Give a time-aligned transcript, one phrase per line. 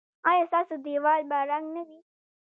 [0.29, 1.99] ایا ستاسو دیوال به رنګ نه وي؟